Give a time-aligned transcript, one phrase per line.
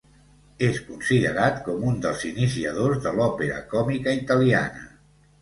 [0.67, 4.85] És considerat com un dels iniciadors de l'òpera còmica italiana.